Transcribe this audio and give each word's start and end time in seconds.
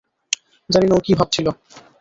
জানি 0.69 0.85
না 0.87 0.95
ও 0.95 1.01
কী 1.05 1.11
ভাবছিল। 1.19 1.47